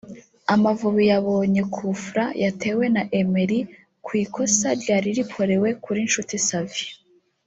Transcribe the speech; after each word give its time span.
Amavubi 0.53 1.03
yabonye 1.13 1.61
coup-franc 1.73 2.33
yatewe 2.43 2.85
na 2.95 3.03
Emery 3.19 3.59
ku 4.05 4.11
ikosa 4.23 4.67
ryari 4.81 5.09
rikorewe 5.17 5.69
kuri 5.83 5.99
Nshuti 6.07 6.35
Savio 6.47 6.91